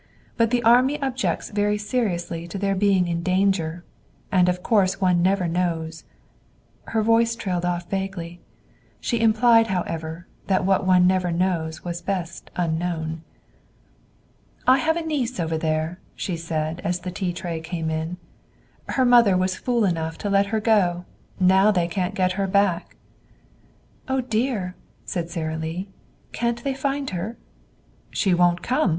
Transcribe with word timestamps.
But 0.35 0.49
the 0.49 0.63
army 0.63 0.99
objects 0.99 1.51
very 1.51 1.77
seriously 1.77 2.47
to 2.47 2.57
their 2.57 2.73
being 2.73 3.07
in 3.07 3.21
danger. 3.21 3.83
And 4.31 4.49
of 4.49 4.63
course 4.63 4.99
one 4.99 5.21
never 5.21 5.47
knows" 5.47 6.05
Her 6.95 7.03
voice 7.03 7.35
trailed 7.35 7.65
off 7.65 7.87
vaguely. 7.87 8.39
She 8.99 9.19
implied, 9.19 9.67
however, 9.67 10.25
that 10.47 10.65
what 10.65 10.87
one 10.87 11.05
never 11.05 11.31
knows 11.31 11.83
was 11.83 12.01
best 12.01 12.49
unknown. 12.55 13.21
"I 14.65 14.79
have 14.79 14.97
a 14.97 15.03
niece 15.05 15.39
over 15.39 15.55
there," 15.55 15.99
she 16.15 16.35
said 16.35 16.81
as 16.83 17.01
the 17.01 17.11
tea 17.11 17.31
tray 17.31 17.59
came 17.59 17.91
in. 17.91 18.17
"Her 18.89 19.05
mother 19.05 19.37
was 19.37 19.55
fool 19.55 19.85
enough 19.85 20.17
to 20.25 20.31
let 20.31 20.47
her 20.47 20.59
go. 20.59 21.05
Now 21.39 21.69
they 21.69 21.87
can't 21.87 22.15
get 22.15 22.31
her 22.41 22.47
back." 22.47 22.95
"Oh, 24.07 24.21
dear!" 24.21 24.73
said 25.05 25.29
Sara 25.29 25.57
Lee. 25.57 25.89
"Can't 26.31 26.63
they 26.63 26.73
find 26.73 27.11
her?" 27.11 27.37
"She 28.09 28.33
won't 28.33 28.63
come. 28.63 28.89